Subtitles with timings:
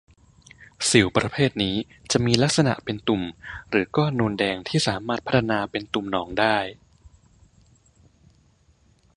[0.89, 1.75] สิวประเภทนี้
[2.11, 3.21] จะมีลักษณะเป็นตุ่ม
[3.69, 6.57] หรือก้อนนูนแดงที่สามารถพัฒนาเป็นตุ่มหนองได้